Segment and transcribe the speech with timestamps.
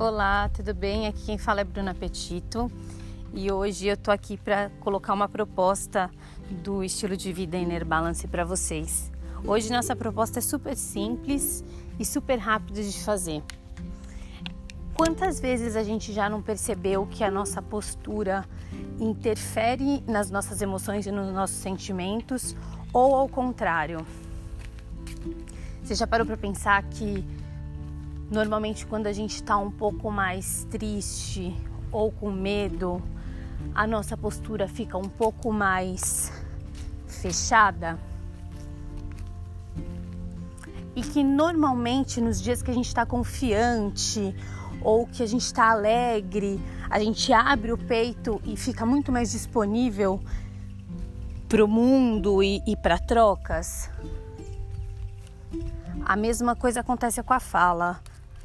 [0.00, 1.06] Olá, tudo bem?
[1.06, 2.72] Aqui quem fala é Bruna Petito
[3.34, 6.10] e hoje eu tô aqui para colocar uma proposta
[6.50, 9.12] do estilo de vida Inner Balance para vocês.
[9.44, 11.62] Hoje nossa proposta é super simples
[11.98, 13.42] e super rápida de fazer.
[14.94, 18.46] Quantas vezes a gente já não percebeu que a nossa postura
[18.98, 22.56] interfere nas nossas emoções e nos nossos sentimentos
[22.90, 24.06] ou ao contrário?
[25.82, 27.22] Você já parou para pensar que
[28.30, 31.52] Normalmente, quando a gente está um pouco mais triste
[31.90, 33.02] ou com medo,
[33.74, 36.32] a nossa postura fica um pouco mais
[37.08, 37.98] fechada.
[40.94, 44.32] E que normalmente nos dias que a gente está confiante
[44.80, 49.32] ou que a gente está alegre, a gente abre o peito e fica muito mais
[49.32, 50.20] disponível
[51.48, 53.90] para o mundo e, e para trocas.
[56.04, 58.00] A mesma coisa acontece com a fala.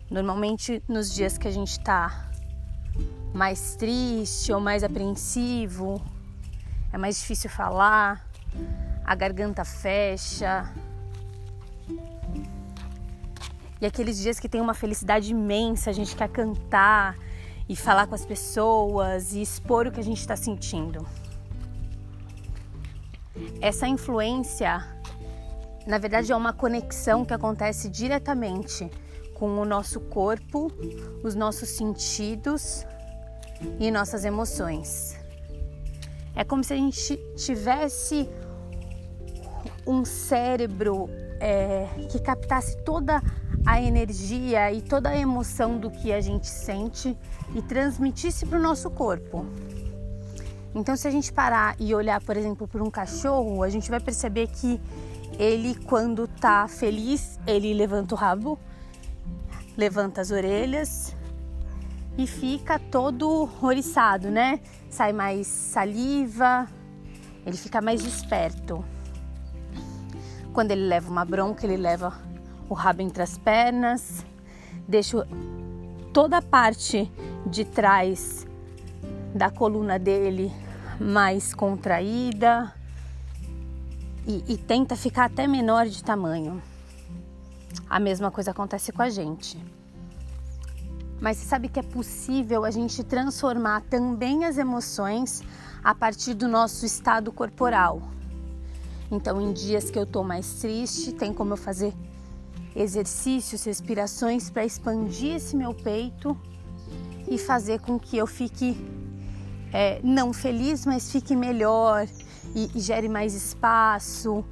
[0.09, 2.29] Normalmente, nos dias que a gente está
[3.33, 6.01] mais triste ou mais apreensivo,
[6.93, 8.25] é mais difícil falar,
[9.03, 10.71] a garganta fecha.
[13.81, 17.17] E aqueles dias que tem uma felicidade imensa, a gente quer cantar
[17.67, 21.05] e falar com as pessoas e expor o que a gente está sentindo.
[23.59, 24.85] Essa influência,
[25.85, 28.89] na verdade, é uma conexão que acontece diretamente
[29.35, 30.71] com o nosso corpo,
[31.21, 32.85] os nossos sentidos
[33.79, 35.15] e nossas emoções.
[36.35, 38.27] É como se a gente tivesse
[39.85, 41.07] um cérebro
[41.39, 43.21] é, que captasse toda
[43.65, 47.15] a energia e toda a emoção do que a gente sente
[47.53, 49.45] e transmitisse para o nosso corpo.
[50.73, 53.99] Então, se a gente parar e olhar, por exemplo, para um cachorro, a gente vai
[53.99, 54.79] perceber que
[55.39, 58.59] ele, quando está feliz, ele levanta o rabo
[59.77, 61.15] levanta as orelhas
[62.17, 64.59] e fica todo oriçado, né?
[64.89, 66.67] Sai mais saliva,
[67.45, 68.83] ele fica mais esperto.
[70.53, 72.13] Quando ele leva uma bronca, ele leva
[72.69, 74.25] o rabo entre as pernas,
[74.87, 75.27] deixa
[76.13, 77.11] toda a parte
[77.45, 78.47] de trás
[79.33, 80.51] da coluna dele
[80.99, 82.73] mais contraída
[84.25, 86.61] e, e tenta ficar até menor de tamanho.
[87.89, 89.63] A mesma coisa acontece com a gente.
[91.21, 95.41] Mas você sabe que é possível a gente transformar também as emoções
[95.83, 98.01] a partir do nosso estado corporal.
[99.11, 101.93] Então, em dias que eu tô mais triste, tem como eu fazer
[102.75, 106.37] exercícios, respirações para expandir esse meu peito
[107.27, 108.75] e fazer com que eu fique
[109.71, 112.07] é, não feliz, mas fique melhor
[112.53, 114.43] e, e gere mais espaço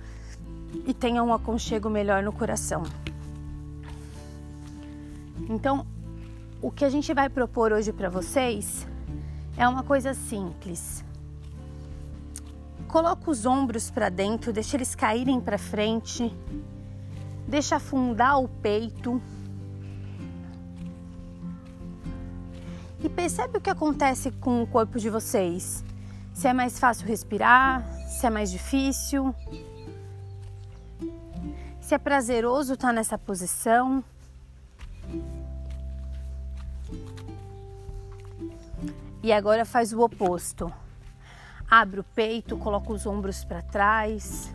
[0.85, 2.83] e tenha um aconchego melhor no coração.
[5.49, 5.85] Então,
[6.61, 8.87] o que a gente vai propor hoje para vocês
[9.57, 11.03] é uma coisa simples.
[12.87, 16.31] Coloca os ombros para dentro, deixa eles caírem para frente,
[17.47, 19.21] deixa afundar o peito.
[23.03, 25.83] E percebe o que acontece com o corpo de vocês.
[26.33, 29.35] Se é mais fácil respirar, se é mais difícil,
[31.81, 34.03] se é prazeroso estar nessa posição.
[39.23, 40.71] E agora faz o oposto.
[41.69, 44.53] Abre o peito, coloca os ombros para trás.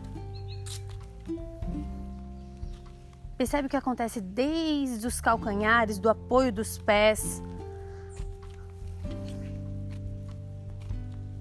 [3.35, 7.41] Percebe o que acontece desde os calcanhares, do apoio dos pés.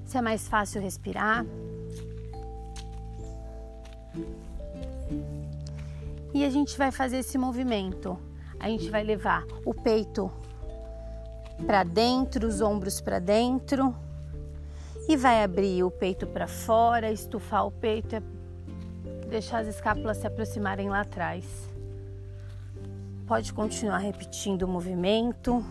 [0.05, 1.45] Se é mais fácil respirar.
[6.33, 8.28] E a gente vai fazer esse movimento.
[8.61, 10.31] A gente vai levar o peito
[11.67, 13.95] para dentro, os ombros para dentro
[15.09, 18.17] e vai abrir o peito para fora, estufar o peito
[19.29, 21.45] deixar as escápulas se aproximarem lá atrás.
[23.27, 25.65] Pode continuar repetindo o movimento.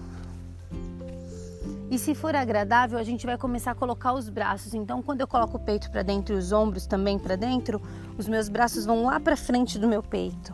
[1.90, 4.74] E se for agradável, a gente vai começar a colocar os braços.
[4.74, 7.82] Então, quando eu coloco o peito para dentro e os ombros também para dentro,
[8.18, 10.54] os meus braços vão lá para frente do meu peito.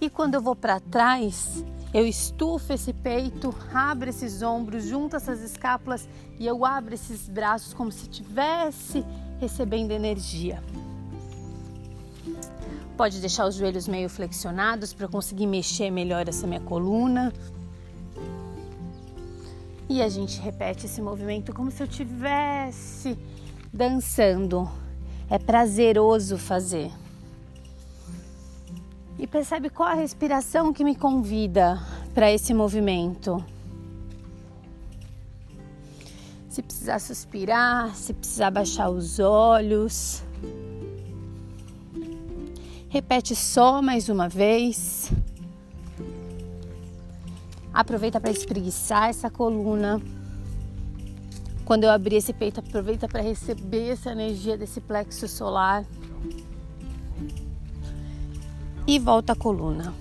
[0.00, 5.42] E quando eu vou para trás, eu estufo esse peito, abro esses ombros, junto essas
[5.42, 6.08] escápulas
[6.38, 9.04] e eu abro esses braços como se estivesse
[9.40, 10.62] recebendo energia.
[12.96, 17.32] Pode deixar os joelhos meio flexionados para conseguir mexer melhor essa minha coluna.
[19.88, 23.18] E a gente repete esse movimento como se eu estivesse
[23.72, 24.68] dançando.
[25.30, 26.90] É prazeroso fazer
[29.18, 31.80] e percebe qual a respiração que me convida
[32.14, 33.44] para esse movimento.
[36.48, 40.22] Se precisar suspirar, se precisar baixar os olhos.
[42.88, 45.12] Repete só mais uma vez.
[47.74, 50.00] Aproveita para espreguiçar essa coluna.
[51.64, 55.84] Quando eu abrir esse peito, aproveita para receber essa energia desse plexo solar.
[58.90, 59.92] E volta a coluna.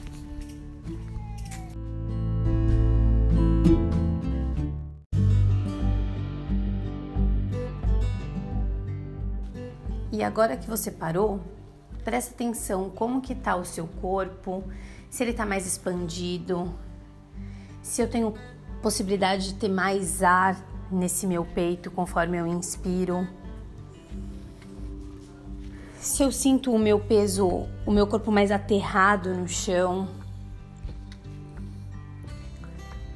[10.09, 11.41] E agora que você parou,
[12.05, 14.63] presta atenção como que tá o seu corpo,
[15.09, 16.73] se ele tá mais expandido,
[17.81, 18.35] se eu tenho
[18.81, 20.55] possibilidade de ter mais ar
[20.89, 23.27] nesse meu peito conforme eu inspiro.
[25.99, 30.07] Se eu sinto o meu peso, o meu corpo mais aterrado no chão.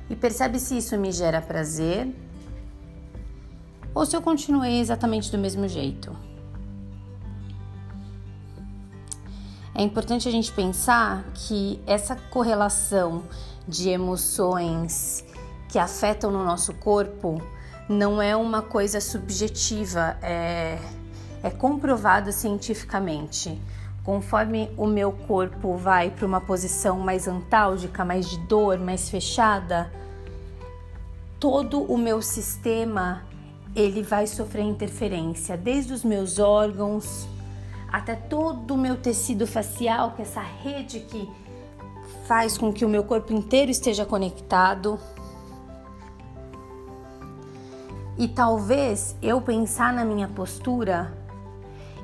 [0.09, 2.13] E percebe se isso me gera prazer
[3.93, 6.15] ou se eu continuei exatamente do mesmo jeito.
[9.73, 13.23] É importante a gente pensar que essa correlação
[13.67, 15.23] de emoções
[15.69, 17.41] que afetam no nosso corpo
[17.87, 20.77] não é uma coisa subjetiva, é,
[21.43, 23.59] é comprovado cientificamente.
[24.03, 29.91] Conforme o meu corpo vai para uma posição mais antálgica, mais de dor, mais fechada,
[31.39, 33.23] todo o meu sistema
[33.75, 37.27] ele vai sofrer interferência, desde os meus órgãos
[37.91, 41.29] até todo o meu tecido facial, que é essa rede que
[42.25, 44.97] faz com que o meu corpo inteiro esteja conectado.
[48.17, 51.11] E talvez eu pensar na minha postura,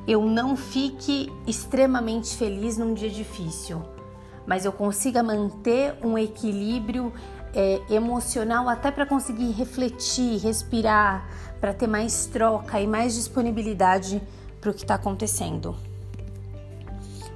[0.07, 3.81] eu não fique extremamente feliz num dia difícil,
[4.45, 7.11] mas eu consiga manter um equilíbrio
[7.53, 11.27] é, emocional até para conseguir refletir, respirar,
[11.59, 14.21] para ter mais troca e mais disponibilidade
[14.61, 15.75] para o que está acontecendo.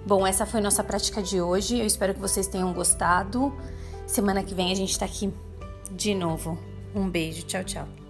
[0.06, 1.80] Bom, essa foi nossa prática de hoje.
[1.80, 3.54] Eu espero que vocês tenham gostado.
[4.08, 5.32] Semana que vem a gente está aqui
[5.92, 6.58] de novo.
[6.96, 8.01] Um beijo, tchau, tchau.